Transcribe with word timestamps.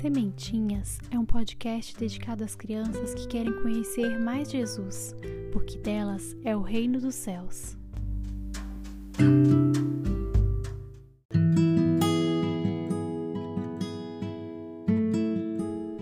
Sementinhas 0.00 0.98
é 1.10 1.18
um 1.18 1.26
podcast 1.26 1.94
dedicado 1.94 2.42
às 2.42 2.56
crianças 2.56 3.12
que 3.12 3.28
querem 3.28 3.52
conhecer 3.60 4.18
mais 4.18 4.50
Jesus, 4.50 5.14
porque 5.52 5.76
delas 5.76 6.34
é 6.42 6.56
o 6.56 6.62
reino 6.62 6.98
dos 6.98 7.14
céus. 7.14 7.76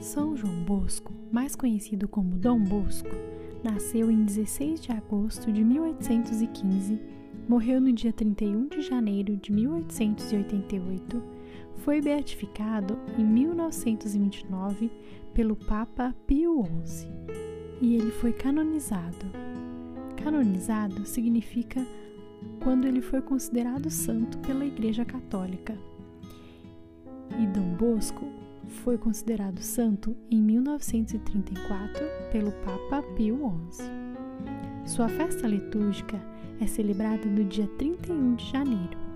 São 0.00 0.36
João 0.36 0.62
Bosco, 0.62 1.12
mais 1.32 1.56
conhecido 1.56 2.06
como 2.06 2.38
Dom 2.38 2.62
Bosco, 2.62 3.10
nasceu 3.64 4.12
em 4.12 4.24
16 4.24 4.80
de 4.80 4.92
agosto 4.92 5.50
de 5.50 5.64
1815, 5.64 7.00
morreu 7.48 7.80
no 7.80 7.92
dia 7.92 8.12
31 8.12 8.68
de 8.68 8.80
janeiro 8.80 9.36
de 9.36 9.50
1888 9.50 11.37
foi 11.78 12.00
beatificado 12.00 12.98
em 13.18 13.24
1929 13.24 14.90
pelo 15.32 15.56
Papa 15.56 16.14
Pio 16.26 16.64
XI 16.84 17.08
e 17.80 17.94
ele 17.94 18.10
foi 18.10 18.32
canonizado. 18.32 19.26
Canonizado 20.22 21.06
significa 21.06 21.86
quando 22.62 22.86
ele 22.86 23.00
foi 23.00 23.22
considerado 23.22 23.90
santo 23.90 24.38
pela 24.38 24.64
Igreja 24.64 25.04
Católica. 25.04 25.78
E 27.38 27.46
Dom 27.46 27.74
Bosco 27.76 28.26
foi 28.66 28.98
considerado 28.98 29.60
santo 29.62 30.16
em 30.30 30.42
1934 30.42 32.04
pelo 32.32 32.52
Papa 32.52 33.02
Pio 33.14 33.38
XI. 33.70 33.84
Sua 34.84 35.08
festa 35.08 35.46
litúrgica 35.46 36.20
é 36.60 36.66
celebrada 36.66 37.26
no 37.26 37.44
dia 37.44 37.68
31 37.78 38.34
de 38.34 38.50
janeiro 38.50 39.07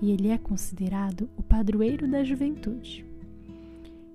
e 0.00 0.10
ele 0.10 0.28
é 0.28 0.38
considerado 0.38 1.28
o 1.36 1.42
padroeiro 1.42 2.08
da 2.08 2.24
juventude. 2.24 3.04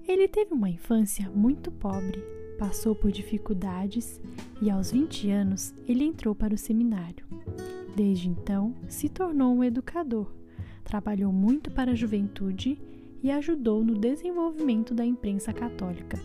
Ele 0.07 0.27
teve 0.27 0.53
uma 0.53 0.69
infância 0.69 1.29
muito 1.29 1.71
pobre, 1.71 2.23
passou 2.57 2.95
por 2.95 3.11
dificuldades 3.11 4.21
e, 4.61 4.69
aos 4.69 4.91
20 4.91 5.29
anos, 5.29 5.73
ele 5.87 6.03
entrou 6.03 6.33
para 6.33 6.53
o 6.53 6.57
seminário. 6.57 7.25
Desde 7.95 8.29
então, 8.29 8.73
se 8.87 9.09
tornou 9.09 9.53
um 9.53 9.63
educador, 9.63 10.31
trabalhou 10.83 11.31
muito 11.31 11.69
para 11.69 11.91
a 11.91 11.95
juventude 11.95 12.79
e 13.21 13.29
ajudou 13.31 13.83
no 13.83 13.97
desenvolvimento 13.97 14.93
da 14.93 15.05
imprensa 15.05 15.51
católica. 15.51 16.17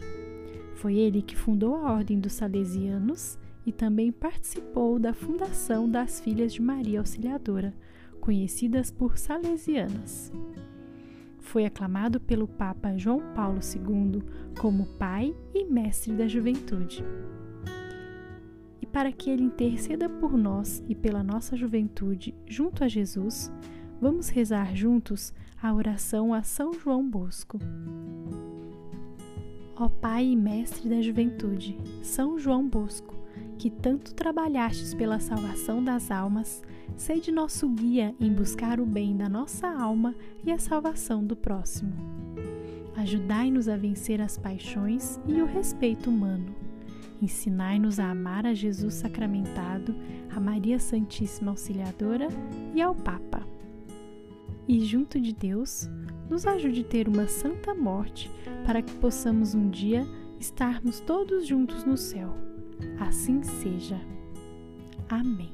Foi 0.77 0.97
ele 0.97 1.23
que 1.23 1.37
fundou 1.37 1.77
a 1.77 1.93
Ordem 1.93 2.19
dos 2.19 2.33
Salesianos 2.33 3.39
e 3.65 3.73
também 3.73 4.11
participou 4.13 4.99
da 4.99 5.13
fundação 5.13 5.89
das 5.89 6.21
Filhas 6.21 6.53
de 6.53 6.61
Maria 6.61 7.01
Auxiliadora, 7.01 7.75
conhecidas 8.23 8.89
por 8.89 9.19
salesianas. 9.19 10.33
Foi 11.41 11.67
aclamado 11.67 12.21
pelo 12.21 12.47
Papa 12.47 12.97
João 12.97 13.21
Paulo 13.35 13.59
II 13.59 14.23
como 14.61 14.87
pai 14.97 15.35
e 15.53 15.65
mestre 15.65 16.15
da 16.15 16.29
juventude. 16.29 17.05
E 18.81 18.87
para 18.87 19.11
que 19.11 19.29
ele 19.29 19.43
interceda 19.43 20.09
por 20.09 20.37
nós 20.37 20.85
e 20.89 20.95
pela 20.95 21.25
nossa 21.25 21.57
juventude 21.57 22.33
junto 22.47 22.85
a 22.85 22.89
Jesus, 22.89 23.53
vamos 24.01 24.29
rezar 24.29 24.75
juntos 24.75 25.35
a 25.61 25.75
oração 25.75 26.33
a 26.33 26.45
São 26.45 26.73
João 26.73 27.09
Bosco. 27.11 27.59
Ó 29.75 29.89
Pai 29.89 30.27
e 30.27 30.37
Mestre 30.37 30.89
da 30.89 31.03
Juventude, 31.03 31.77
São 32.03 32.39
João 32.39 32.69
Bosco, 32.69 33.17
que 33.63 33.71
tanto 33.71 34.13
trabalhastes 34.13 34.93
pela 34.93 35.21
salvação 35.21 35.85
das 35.85 36.11
almas, 36.11 36.65
sede 36.97 37.31
nosso 37.31 37.69
guia 37.69 38.13
em 38.19 38.33
buscar 38.33 38.81
o 38.81 38.85
bem 38.85 39.17
da 39.17 39.29
nossa 39.29 39.69
alma 39.69 40.17
e 40.45 40.51
a 40.51 40.59
salvação 40.59 41.25
do 41.25 41.37
próximo. 41.37 41.93
Ajudai-nos 42.97 43.69
a 43.69 43.77
vencer 43.77 44.21
as 44.21 44.37
paixões 44.37 45.21
e 45.29 45.41
o 45.41 45.47
respeito 45.47 46.11
humano. 46.11 46.53
Ensinai-nos 47.23 48.01
a 48.01 48.11
amar 48.11 48.47
a 48.47 48.53
Jesus 48.53 48.95
sacramentado, 48.95 49.95
a 50.35 50.41
Maria 50.41 50.81
Santíssima 50.81 51.53
Auxiliadora 51.53 52.27
e 52.75 52.83
ao 52.83 52.97
Papa. 52.97 53.47
E 54.67 54.81
junto 54.81 55.21
de 55.21 55.33
Deus, 55.33 55.89
nos 56.29 56.49
ajude 56.49 56.81
a 56.81 56.89
ter 56.89 57.07
uma 57.07 57.29
santa 57.29 57.73
morte 57.73 58.29
para 58.67 58.83
que 58.83 58.95
possamos 58.95 59.55
um 59.55 59.71
dia 59.71 60.05
estarmos 60.41 60.99
todos 60.99 61.47
juntos 61.47 61.85
no 61.85 61.97
céu 61.97 62.52
Assim 62.99 63.43
seja. 63.43 64.01
Amém. 65.09 65.53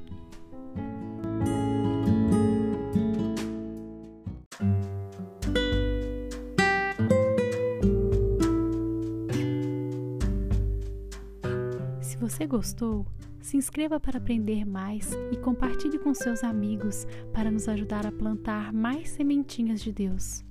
Se 12.01 12.17
você 12.17 12.45
gostou, 12.45 13.05
se 13.41 13.57
inscreva 13.57 13.99
para 13.99 14.17
aprender 14.17 14.65
mais 14.65 15.11
e 15.31 15.37
compartilhe 15.37 15.97
com 15.97 16.13
seus 16.13 16.43
amigos 16.43 17.07
para 17.33 17.49
nos 17.49 17.67
ajudar 17.67 18.05
a 18.05 18.11
plantar 18.11 18.71
mais 18.71 19.09
sementinhas 19.09 19.81
de 19.81 19.91
Deus. 19.91 20.43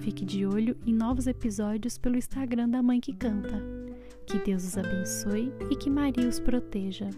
Fique 0.00 0.24
de 0.24 0.46
olho 0.46 0.76
em 0.86 0.94
novos 0.94 1.26
episódios 1.26 1.98
pelo 1.98 2.16
Instagram 2.16 2.68
da 2.68 2.82
Mãe 2.82 3.00
que 3.00 3.12
Canta. 3.12 3.77
Que 4.28 4.38
Deus 4.40 4.62
os 4.62 4.76
abençoe 4.76 5.50
e 5.70 5.76
que 5.76 5.88
Maria 5.88 6.28
os 6.28 6.38
proteja. 6.38 7.08